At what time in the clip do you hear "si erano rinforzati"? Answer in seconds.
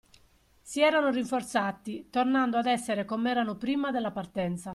0.63-2.07